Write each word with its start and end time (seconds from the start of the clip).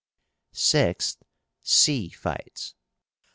6th, 0.55 1.17
sea 1.61 2.09
fights. 2.09 2.73